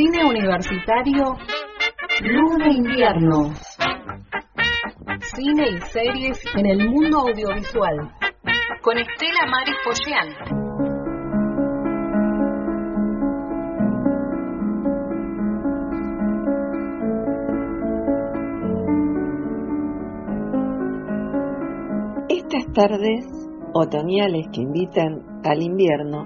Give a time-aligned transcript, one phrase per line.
[0.00, 1.36] Cine universitario
[2.22, 3.52] Luz de invierno.
[5.20, 8.10] Cine y series en el mundo audiovisual.
[8.80, 10.28] Con Estela Maris Pollán.
[22.30, 23.26] Estas tardes
[23.74, 26.24] otoñales que invitan al invierno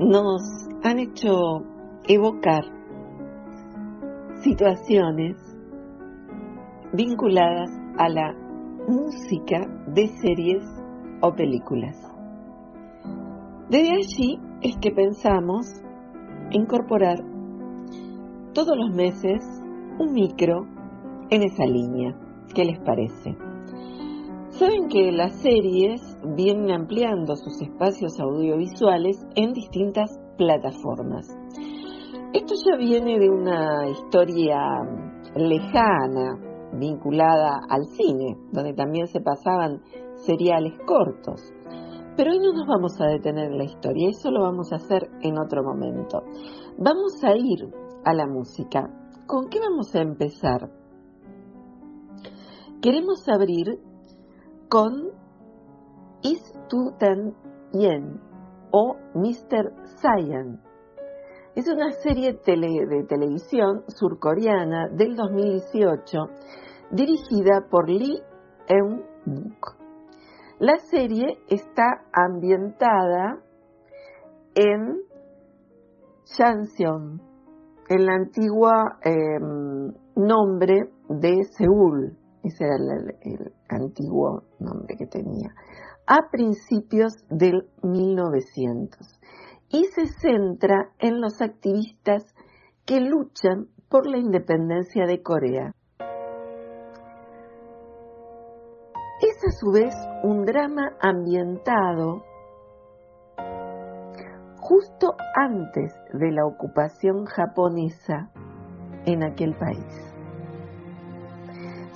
[0.00, 0.42] nos
[0.84, 1.71] han hecho
[2.08, 2.64] evocar
[4.42, 5.36] situaciones
[6.92, 8.34] vinculadas a la
[8.88, 10.64] música de series
[11.20, 11.96] o películas.
[13.68, 15.66] Desde allí es que pensamos
[16.50, 17.18] incorporar
[18.52, 19.42] todos los meses
[19.98, 20.66] un micro
[21.30, 22.14] en esa línea.
[22.54, 23.36] ¿Qué les parece?
[24.50, 31.26] Saben que las series vienen ampliando sus espacios audiovisuales en distintas plataformas.
[32.34, 34.58] Esto ya viene de una historia
[35.36, 36.38] lejana
[36.72, 39.82] vinculada al cine, donde también se pasaban
[40.14, 41.42] seriales cortos.
[42.16, 45.10] Pero hoy no nos vamos a detener en la historia, eso lo vamos a hacer
[45.20, 46.22] en otro momento.
[46.78, 47.68] Vamos a ir
[48.04, 48.88] a la música.
[49.26, 50.70] ¿Con qué vamos a empezar?
[52.80, 53.78] Queremos abrir
[54.70, 55.10] con
[56.22, 56.42] Is
[57.74, 58.20] Yen
[58.70, 59.74] o Mr.
[60.00, 60.71] Cyan.
[61.54, 66.18] Es una serie de televisión surcoreana del 2018
[66.90, 68.22] dirigida por Lee
[68.68, 69.76] Eun-buk.
[70.60, 73.42] La serie está ambientada
[74.54, 75.02] en
[76.24, 77.20] Shanseong,
[77.90, 78.70] el antiguo
[79.02, 85.50] em, nombre de Seúl, ese era el, antiguo nombre que tenía,
[86.06, 89.20] a principios del 1900
[89.72, 92.34] y se centra en los activistas
[92.84, 95.72] que luchan por la independencia de Corea.
[99.20, 102.24] Es a su vez un drama ambientado
[104.60, 108.30] justo antes de la ocupación japonesa
[109.04, 110.12] en aquel país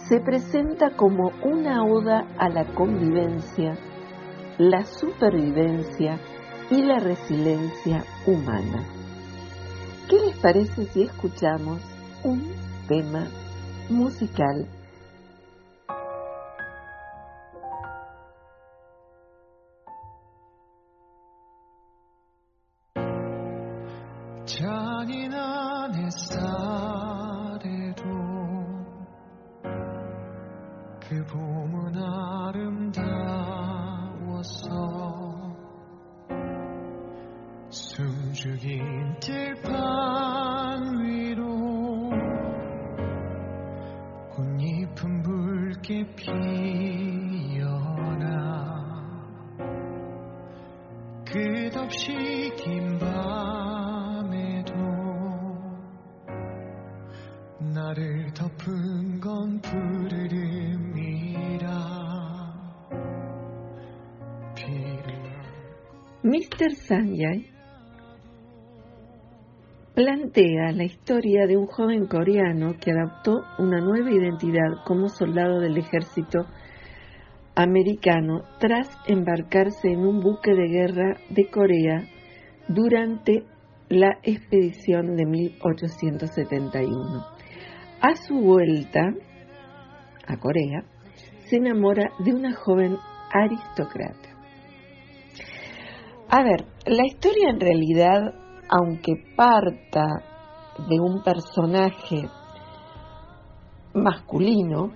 [0.09, 3.77] se presenta como una oda a la convivencia,
[4.57, 6.21] la supervivencia
[6.71, 8.85] y la resiliencia humana.
[10.09, 11.81] ¿Qué les parece si escuchamos
[12.23, 12.53] un
[12.87, 13.29] tema
[13.89, 14.67] musical.
[69.95, 75.79] Plantea la historia de un joven coreano que adoptó una nueva identidad como soldado del
[75.79, 76.45] ejército
[77.55, 82.03] americano tras embarcarse en un buque de guerra de Corea
[82.69, 83.45] durante
[83.89, 87.25] la expedición de 1871.
[88.03, 89.15] A su vuelta
[90.27, 90.85] a Corea,
[91.47, 92.99] se enamora de una joven
[93.33, 94.26] aristócrata.
[96.29, 98.35] A ver, la historia en realidad,
[98.69, 100.07] aunque parta
[100.89, 102.29] de un personaje
[103.95, 104.93] masculino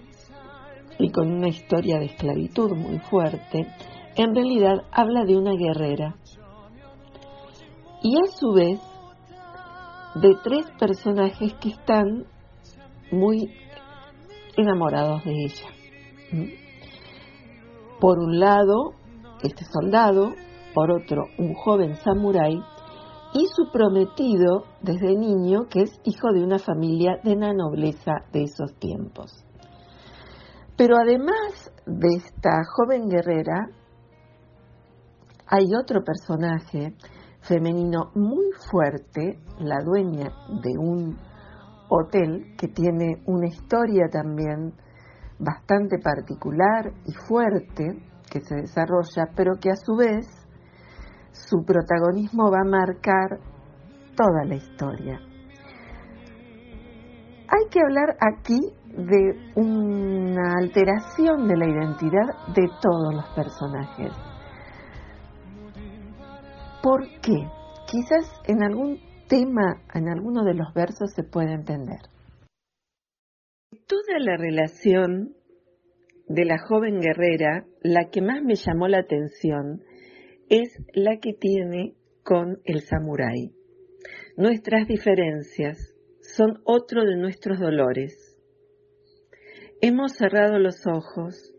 [0.99, 3.67] y con una historia de esclavitud muy fuerte,
[4.17, 6.17] en realidad habla de una guerrera
[8.03, 8.81] y a su vez
[10.17, 12.27] de tres personajes que están
[13.13, 13.53] muy
[14.57, 15.69] enamorados de ella.
[16.33, 18.01] ¿Mm?
[18.01, 18.95] Por un lado,
[19.43, 20.33] este soldado,
[20.75, 22.63] por otro, un joven samurái
[23.33, 28.43] y su prometido desde niño, que es hijo de una familia de la nobleza de
[28.45, 29.45] esos tiempos.
[30.77, 33.69] Pero además de esta joven guerrera,
[35.47, 36.95] hay otro personaje
[37.43, 40.31] femenino muy fuerte, la dueña
[40.63, 41.19] de un
[41.89, 44.75] hotel que tiene una historia también
[45.39, 47.85] bastante particular y fuerte
[48.31, 50.27] que se desarrolla, pero que a su vez
[51.33, 53.39] su protagonismo va a marcar
[54.17, 55.21] toda la historia.
[57.51, 64.13] hay que hablar aquí de una alteración de la identidad de todos los personajes.
[66.83, 67.49] ¿Por qué?
[67.87, 68.99] Quizás en algún
[69.29, 72.01] tema, en alguno de los versos se puede entender.
[73.87, 75.35] Toda la relación
[76.29, 79.83] de la joven guerrera, la que más me llamó la atención
[80.51, 81.95] es la que tiene
[82.25, 83.53] con el samurái.
[84.37, 88.37] Nuestras diferencias son otro de nuestros dolores.
[89.81, 91.55] Hemos cerrado los ojos.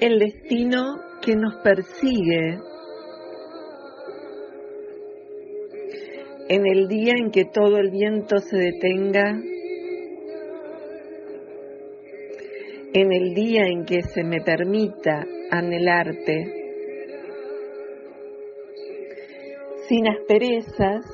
[0.00, 2.58] El destino que nos persigue
[6.48, 9.40] en el día en que todo el viento se detenga,
[12.94, 16.62] en el día en que se me permita anhelarte,
[19.88, 21.04] sin asperezas,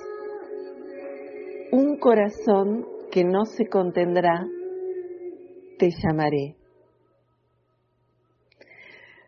[1.71, 4.45] un corazón que no se contendrá,
[5.79, 6.58] te llamaré.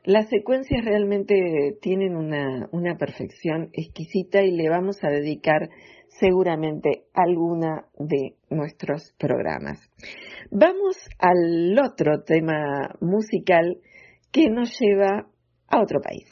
[0.04, 5.68] Las secuencias realmente tienen una, una, perfección exquisita y le vamos a dedicar
[6.08, 9.78] seguramente alguna de nuestros programas.
[10.50, 13.76] Vamos al otro tema musical
[14.32, 15.26] que nos lleva
[15.68, 16.28] a otro país.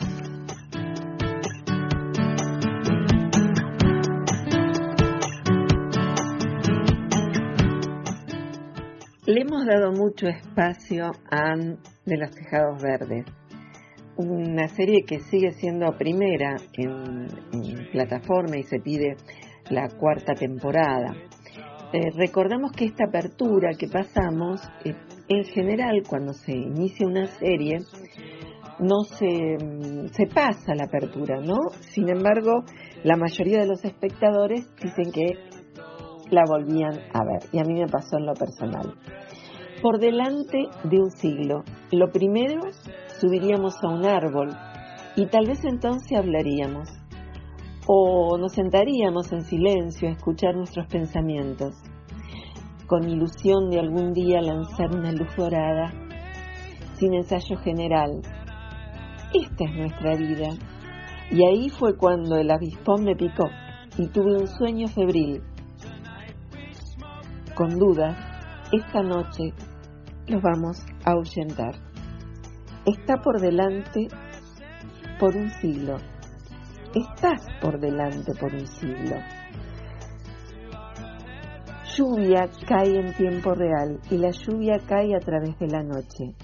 [9.26, 11.76] Le hemos dado mucho espacio a Anne
[12.06, 13.26] de los Tejados Verdes,
[14.18, 17.28] una serie que sigue siendo primera en,
[17.92, 19.16] plataforma y se pide
[19.70, 21.14] la cuarta temporada.
[21.92, 24.94] Eh, recordamos que esta apertura que pasamos, eh,
[25.28, 27.78] en general cuando se inicia una serie,
[28.80, 31.56] no se, mm, se pasa la apertura, ¿no?
[31.80, 32.64] Sin embargo,
[33.04, 35.32] la mayoría de los espectadores dicen que
[36.30, 37.48] la volvían a ver.
[37.52, 38.94] Y a mí me pasó en lo personal.
[39.80, 41.62] Por delante de un siglo,
[41.92, 42.60] lo primero,
[43.20, 44.50] subiríamos a un árbol
[45.16, 46.88] y tal vez entonces hablaríamos.
[47.86, 51.74] O nos sentaríamos en silencio a escuchar nuestros pensamientos,
[52.86, 55.92] con ilusión de algún día lanzar una luz dorada,
[56.94, 58.20] sin ensayo general.
[59.32, 60.48] Esta es nuestra vida.
[61.30, 63.48] Y ahí fue cuando el avispón me picó
[63.96, 65.42] y tuve un sueño febril
[67.58, 68.16] con duda,
[68.70, 69.52] esta noche
[70.28, 71.88] los vamos a ahuyentar.
[72.88, 74.08] Está por delante
[75.20, 75.99] por un siglo.
[76.94, 79.17] Estás por delante por un siglo.
[81.94, 86.35] Lluvia cae en tiempo real y la lluvia cae a través de la noche.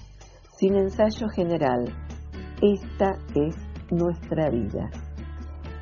[0.59, 1.85] Sin ensayo general,
[2.61, 3.55] esta es
[3.89, 4.91] nuestra vida.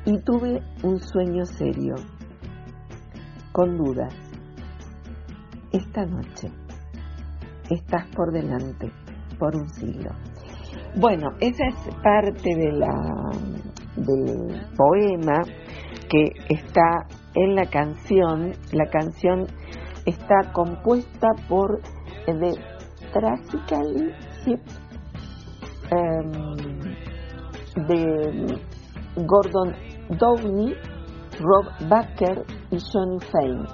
[0.06, 1.96] Y tuve un sueño serio,
[3.52, 4.14] con dudas
[5.72, 6.48] esta noche.
[7.68, 8.90] Estás por delante,
[9.38, 10.10] por un siglo.
[10.96, 12.94] Bueno, esa es parte de la,
[13.96, 15.42] del poema
[16.08, 18.52] que está en la canción.
[18.72, 19.46] La canción
[20.06, 21.80] está compuesta por
[22.26, 22.52] The
[23.12, 24.14] Tragical
[24.44, 24.60] Ship
[25.90, 26.30] em,
[27.88, 28.60] de
[29.16, 29.74] Gordon
[30.16, 30.74] Downey,
[31.40, 33.66] Rob Baker y Johnny Fane.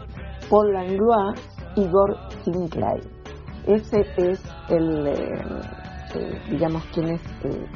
[0.48, 1.38] Paul Langlois
[1.76, 3.02] Igor Sinclair.
[3.66, 5.44] Ese es el, eh,
[6.14, 7.66] eh, digamos, quienes eh,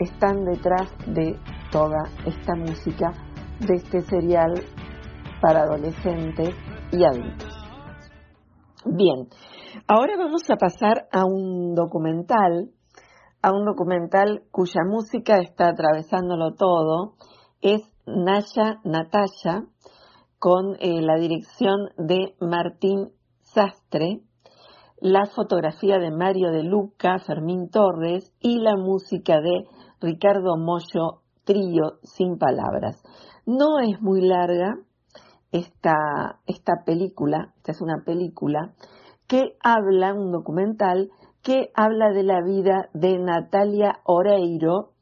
[0.00, 1.38] están detrás de
[1.70, 3.12] toda esta música
[3.60, 4.54] de este serial
[5.40, 6.54] para adolescentes
[6.92, 7.52] y adultos.
[8.86, 9.28] Bien,
[9.88, 12.70] ahora vamos a pasar a un documental,
[13.42, 17.14] a un documental cuya música está atravesándolo todo,
[17.60, 19.64] es Naya Natasha,
[20.38, 24.20] con la dirección de Martín Sastre,
[25.04, 29.66] la fotografía de Mario de Luca, Fermín Torres y la música de
[30.00, 33.02] Ricardo Mollo, Trío sin palabras.
[33.44, 34.78] No es muy larga
[35.52, 38.72] esta, esta película, esta es una película
[39.28, 41.10] que habla, un documental,
[41.42, 44.92] que habla de la vida de Natalia Oreiro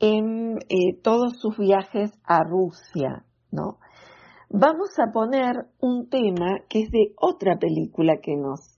[0.00, 3.76] en eh, todos sus viajes a Rusia, ¿no?
[4.56, 8.73] vamos a poner un tema que es de otra película que nos,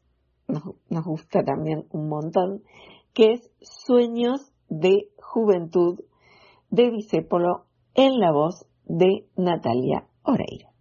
[0.49, 2.63] nos, gusta también un montón,
[3.13, 6.01] que es Sueños de Juventud
[6.71, 10.76] de Disépolo en la voz de Natalia Oreiro.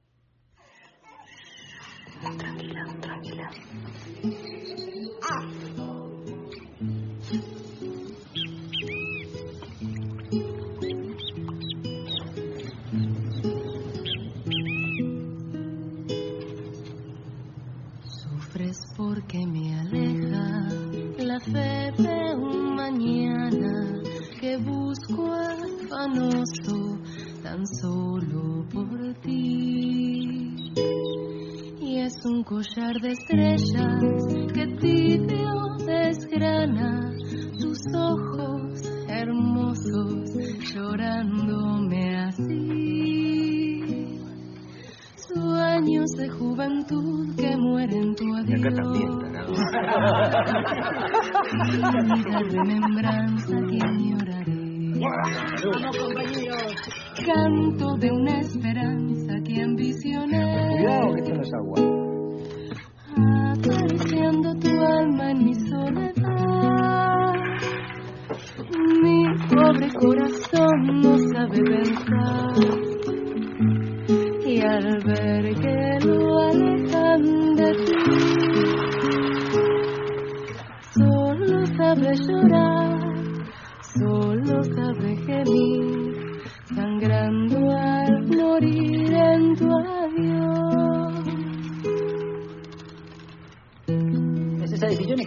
[53.05, 54.55] Que añoraré.
[57.25, 60.77] Canto de una esperanza que ambicioné.
[60.77, 61.79] Cuidado que esto no es agua.
[63.51, 66.15] Acariciando tu alma en mi soledad.
[69.01, 69.17] Mi
[69.49, 72.53] pobre corazón no sabe pensar.
[74.45, 75.34] Y al ver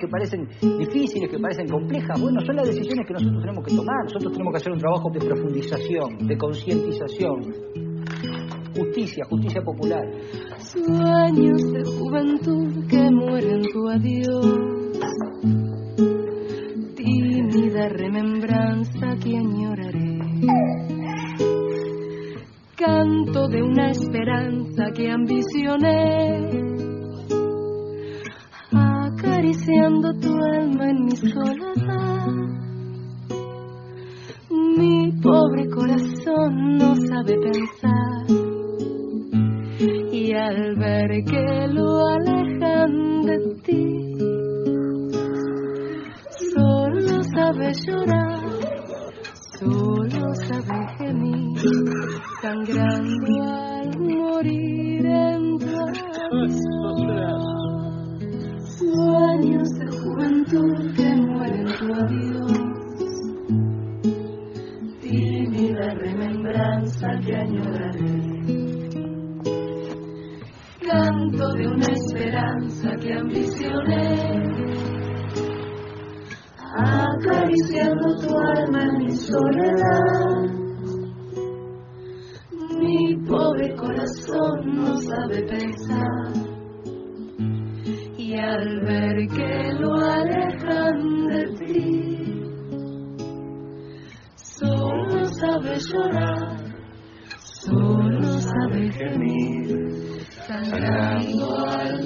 [0.09, 0.49] que parecen
[0.79, 2.21] difíciles, que parecen complejas.
[2.21, 4.05] Bueno, son las decisiones que nosotros tenemos que tomar.
[4.05, 7.55] Nosotros tenemos que hacer un trabajo de profundización, de concientización.
[8.77, 10.05] Justicia, justicia popular.
[10.59, 14.47] Sueños de juventud que mueren tu adiós.
[16.95, 20.19] Tímida remembranza que añoraré.
[22.77, 26.88] Canto de una esperanza que ambicioné.
[29.39, 32.27] Acariciando tu alma en mi soledad.
[34.51, 38.27] Mi pobre corazón no sabe pensar
[40.13, 43.78] y al ver que lo alejan de ti,
[88.59, 91.85] al ver que lo alejan de ti,
[94.35, 96.57] solo sabe llorar,
[97.39, 101.98] solo sabe gemir sangrando al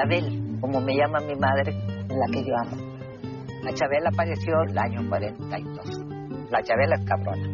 [0.00, 1.74] Isabel, como me llama mi madre,
[2.08, 2.76] la que yo amo.
[3.62, 6.50] La Chabela apareció el año 42.
[6.50, 7.48] La Chabela es cabrona.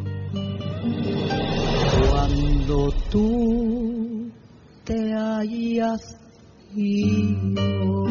[2.08, 4.30] Cuando tú
[4.84, 6.00] te hayas
[6.76, 8.06] ido.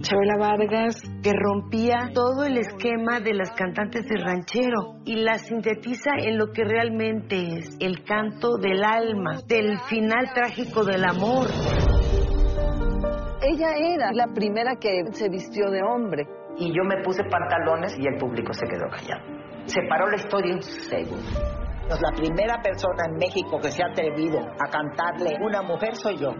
[0.00, 6.10] Chabela Vargas, que rompía todo el esquema de las cantantes de ranchero y la sintetiza
[6.18, 11.46] en lo que realmente es el canto del alma, del final trágico del amor.
[13.48, 16.26] Ella era la primera que se vistió de hombre.
[16.56, 19.22] Y yo me puse pantalones y el público se quedó callado.
[19.66, 21.22] Se paró la historia en un segundo.
[21.88, 26.30] La primera persona en México que se ha atrevido a cantarle una mujer soy yo.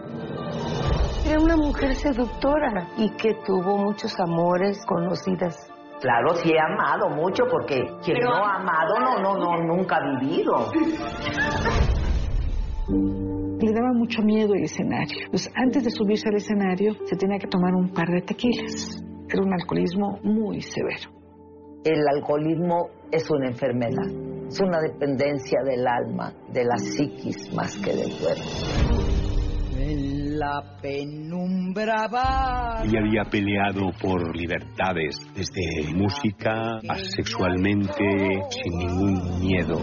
[1.25, 5.71] Era una mujer seductora y que tuvo muchos amores conocidas.
[6.01, 10.19] Claro, sí he amado mucho porque quien no ha amado no, no, no, nunca ha
[10.19, 10.71] vivido.
[13.59, 15.29] Le daba mucho miedo el escenario.
[15.31, 19.03] Pues antes de subirse al escenario se tenía que tomar un par de tequilas.
[19.29, 21.09] Era un alcoholismo muy severo.
[21.83, 24.07] El alcoholismo es una enfermedad,
[24.47, 30.26] es una dependencia del alma, de la psiquis más que del cuerpo.
[30.37, 32.83] La penumbra va.
[32.83, 38.03] Ella había peleado por libertades, desde música a sexualmente,
[38.49, 39.79] sin ningún miedo.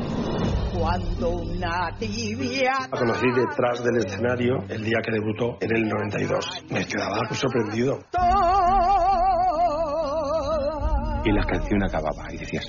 [0.79, 2.73] Cuando una tibia.
[2.91, 6.65] La conocí detrás del escenario el día que debutó en el 92.
[6.71, 7.99] Me quedaba sorprendido.
[11.25, 12.67] Y la canción acababa y decías,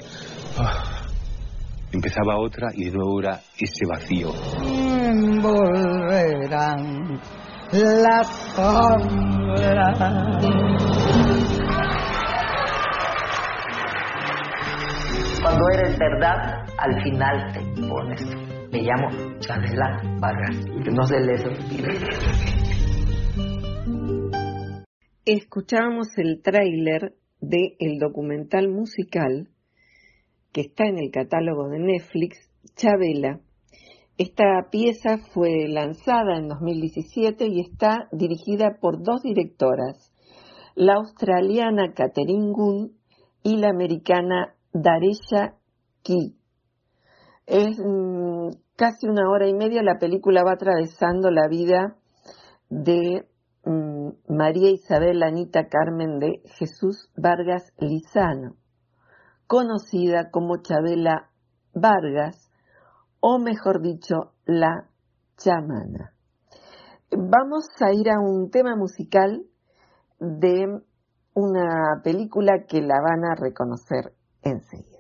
[0.58, 1.02] "Ah".
[1.92, 4.32] empezaba otra y de nuevo era ese vacío.
[5.42, 7.20] Volverán
[7.72, 10.00] las sombras.
[15.42, 18.22] Cuando eres verdad, al final te pones.
[18.72, 22.00] Me llamo Chabela Vargas, que no se les olvide.
[25.26, 29.50] Escuchábamos el tráiler del el documental musical
[30.52, 33.40] que está en el catálogo de Netflix, Chabela.
[34.18, 40.14] Esta pieza fue lanzada en 2017 y está dirigida por dos directoras,
[40.74, 42.94] la australiana Catherine Gunn
[43.44, 45.56] y la americana Daresha
[46.02, 46.38] Key.
[47.46, 51.98] Es mm, casi una hora y media, la película va atravesando la vida
[52.70, 53.28] de
[53.66, 58.56] mm, María Isabel Anita Carmen de Jesús Vargas Lizano,
[59.46, 61.32] conocida como Chabela
[61.74, 62.50] Vargas,
[63.28, 64.88] o mejor dicho, la
[65.36, 66.14] chamana.
[67.10, 69.44] Vamos a ir a un tema musical
[70.20, 70.84] de
[71.34, 74.14] una película que la van a reconocer
[74.44, 74.95] enseguida.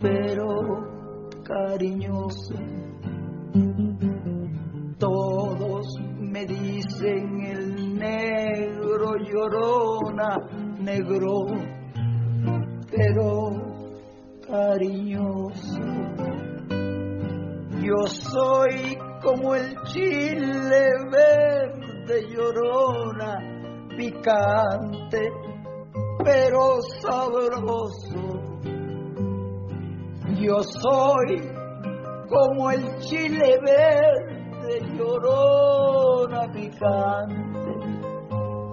[0.00, 0.84] Pero
[1.44, 2.54] cariñoso.
[4.98, 5.86] Todos
[6.18, 10.38] me dicen el negro, llorona,
[10.80, 11.46] negro,
[30.62, 31.42] soy
[32.28, 37.72] como el chile verde, llorona, picante,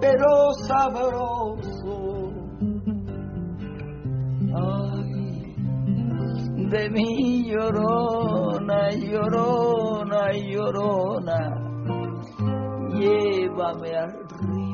[0.00, 2.32] pero sabroso.
[4.54, 5.54] Ay,
[6.70, 11.38] de mi llorona, llorona, llorona,
[12.94, 14.70] llévame al río,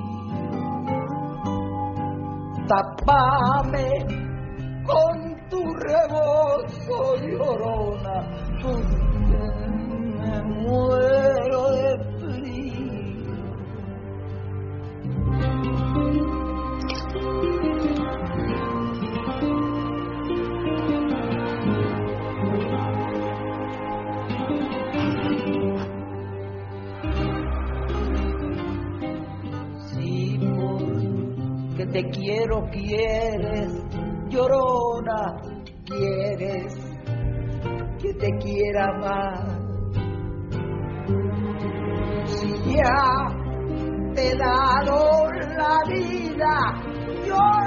[2.68, 3.88] tapame
[4.84, 5.25] con
[5.96, 8.16] rebozo, llorona,
[10.20, 11.96] me muero de
[31.96, 33.72] te quiero, quieres,
[34.28, 35.55] llorona,
[35.86, 36.74] quieres
[38.00, 39.58] que te quiera más.
[42.26, 43.28] Si ya
[44.14, 46.82] te he dado la vida,
[47.26, 47.65] llorona,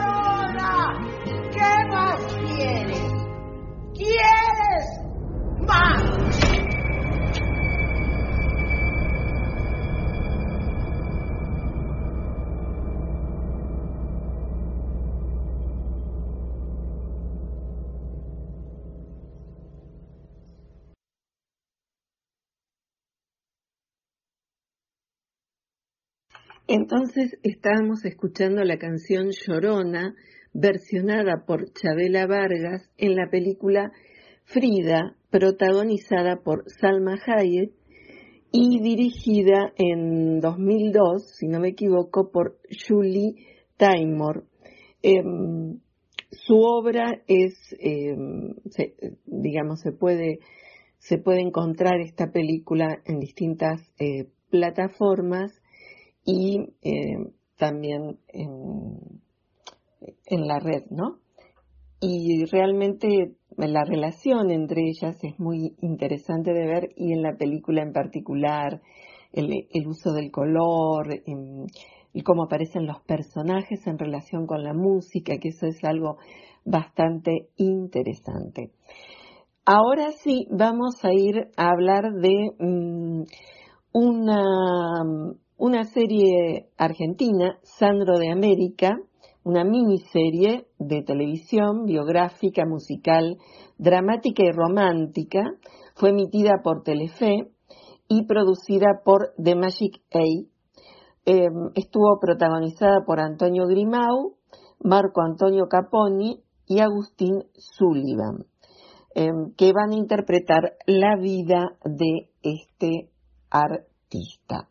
[26.71, 30.13] Entonces estábamos escuchando la canción Llorona,
[30.53, 33.91] versionada por Chabela Vargas en la película
[34.43, 37.71] Frida, protagonizada por Salma Hayek
[38.51, 44.45] y dirigida en 2002, si no me equivoco, por Julie Taymor.
[45.01, 45.79] Em,
[46.29, 48.53] su obra es, em,
[49.25, 50.37] digamos, se puede,
[50.99, 55.58] se puede encontrar esta película en distintas eh, plataformas
[56.25, 57.17] y eh,
[57.57, 59.21] también en,
[60.25, 61.19] en la red, ¿no?
[62.01, 67.81] Y realmente la relación entre ellas es muy interesante de ver y en la película
[67.81, 68.81] en particular
[69.33, 71.67] el, el uso del color em,
[72.13, 76.17] y cómo aparecen los personajes en relación con la música, que eso es algo
[76.65, 78.71] bastante interesante.
[79.65, 83.23] Ahora sí, vamos a ir a hablar de mm,
[83.93, 84.43] una,
[85.59, 88.97] una serie argentina, Sandro de América,
[89.43, 93.37] una miniserie de televisión biográfica, musical,
[93.77, 95.43] dramática y romántica.
[95.95, 97.51] Fue emitida por Telefe
[98.07, 100.23] y producida por The Magic A.
[101.25, 104.37] Eh, estuvo protagonizada por Antonio Grimau,
[104.79, 108.45] Marco Antonio Caponi y Agustín Sullivan,
[109.13, 113.09] eh, que van a interpretar la vida de este
[113.49, 114.69] artista.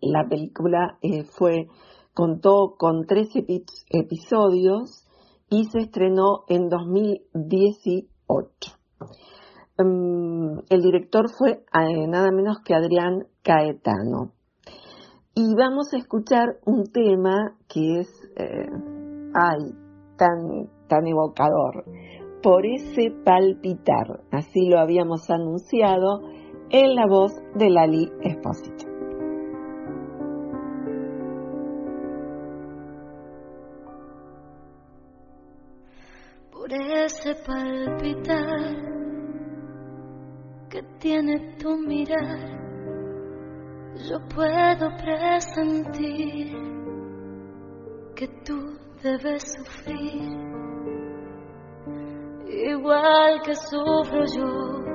[0.00, 1.66] La película eh, fue
[2.14, 3.28] contó con tres
[3.90, 5.04] episodios
[5.50, 8.72] y se estrenó en 2018.
[9.78, 14.32] Mm, el director fue eh, nada menos que Adrián Caetano.
[15.34, 18.68] Y vamos a escuchar un tema que es, eh,
[19.34, 19.72] ay,
[20.16, 21.84] tan, tan evocador.
[22.42, 26.22] Por ese palpitar, así lo habíamos anunciado
[26.70, 28.77] en la voz de Lali Espósito.
[37.34, 38.76] Palpitar
[40.68, 42.58] que tiene tu mirar,
[44.08, 46.56] yo puedo presentir
[48.14, 50.22] que tú debes sufrir,
[52.46, 54.88] igual que sufro yo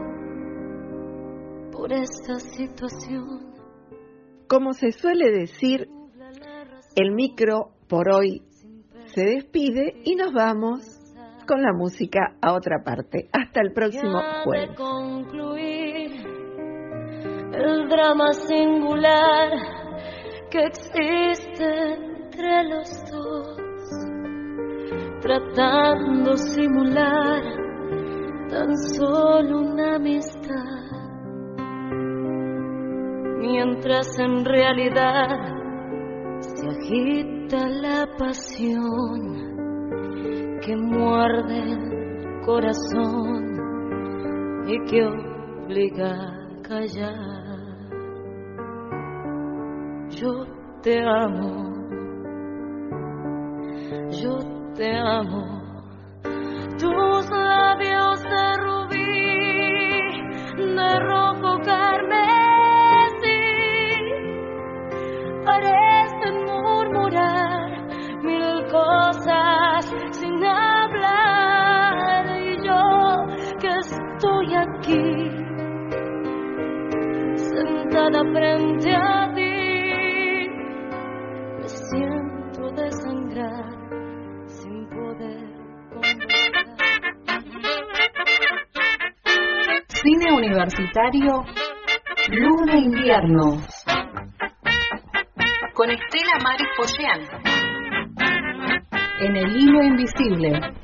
[1.71, 3.53] por esta situación.
[4.47, 5.89] Como se suele decir,
[6.95, 8.43] el micro por hoy
[9.05, 10.92] se despide y nos vamos
[11.45, 13.29] con la música a otra parte.
[13.31, 14.75] Hasta el próximo jueves.
[14.77, 16.11] concluir
[17.53, 19.51] el drama singular
[20.49, 23.57] que existe entre los dos,
[25.21, 27.43] tratando simular
[28.49, 30.81] tan solo una amistad,
[33.39, 35.27] mientras en realidad
[36.39, 39.32] se agita la pasión
[40.65, 43.53] que muerde el corazón
[44.65, 47.33] y que obliga a callar.
[50.09, 50.45] Yo
[50.81, 51.73] te amo,
[54.21, 54.39] yo
[54.75, 55.61] te amo.
[56.79, 58.12] Tus labios
[91.03, 91.43] universitario,
[92.29, 93.61] Luna Invierno.
[95.73, 97.21] Con Estela Maris Pollán.
[99.19, 100.82] En el hilo invisible.